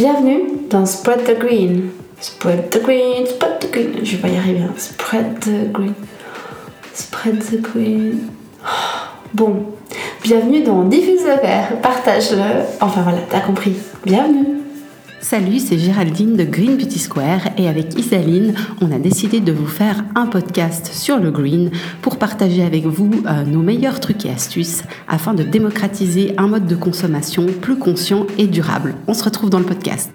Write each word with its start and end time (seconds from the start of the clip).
Bienvenue 0.00 0.66
dans 0.70 0.86
Spread 0.86 1.24
the 1.26 1.38
Green. 1.38 1.90
Spread 2.22 2.70
the 2.70 2.82
Green, 2.82 3.26
Spread 3.26 3.58
the 3.60 3.70
Green. 3.70 4.02
Je 4.02 4.16
vais 4.16 4.22
pas 4.22 4.28
y 4.28 4.36
arriver. 4.38 4.62
Hein. 4.62 4.72
Spread 4.78 5.40
the 5.40 5.70
Green. 5.70 5.92
Spread 6.94 7.38
the 7.44 7.60
Green. 7.60 8.30
Bon, 9.34 9.66
bienvenue 10.22 10.62
dans 10.62 10.84
Diffuse 10.84 11.24
le 11.24 11.42
verre, 11.42 11.82
partage-le. 11.82 12.62
Enfin 12.80 13.02
voilà, 13.02 13.18
t'as 13.28 13.40
compris. 13.40 13.76
Bienvenue. 14.02 14.62
Salut, 15.30 15.60
c'est 15.60 15.78
Géraldine 15.78 16.34
de 16.36 16.42
Green 16.42 16.76
Beauty 16.76 16.98
Square 16.98 17.56
et 17.56 17.68
avec 17.68 17.96
Isaline, 17.96 18.52
on 18.80 18.90
a 18.90 18.98
décidé 18.98 19.38
de 19.38 19.52
vous 19.52 19.68
faire 19.68 20.04
un 20.16 20.26
podcast 20.26 20.88
sur 20.92 21.20
le 21.20 21.30
green 21.30 21.70
pour 22.02 22.18
partager 22.18 22.64
avec 22.64 22.84
vous 22.84 23.12
euh, 23.28 23.44
nos 23.44 23.62
meilleurs 23.62 24.00
trucs 24.00 24.26
et 24.26 24.30
astuces 24.30 24.82
afin 25.06 25.32
de 25.32 25.44
démocratiser 25.44 26.34
un 26.36 26.48
mode 26.48 26.66
de 26.66 26.74
consommation 26.74 27.46
plus 27.46 27.78
conscient 27.78 28.26
et 28.38 28.48
durable. 28.48 28.96
On 29.06 29.14
se 29.14 29.22
retrouve 29.22 29.50
dans 29.50 29.60
le 29.60 29.66
podcast. 29.66 30.10